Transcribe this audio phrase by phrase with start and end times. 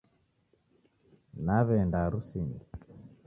[1.45, 2.59] Naeweenda harusinyi